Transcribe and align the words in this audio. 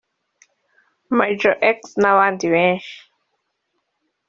Major-X 1.19 1.79
n’abandi 2.01 2.45
benshi 2.53 2.97